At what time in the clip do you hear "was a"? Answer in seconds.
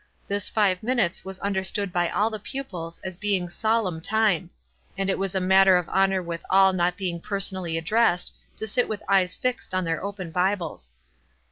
5.19-5.39